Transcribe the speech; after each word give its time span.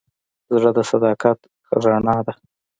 زړه 0.53 0.71
د 0.77 0.79
صداقت 0.91 1.37
رڼا 1.83 2.17
ده. 2.25 2.33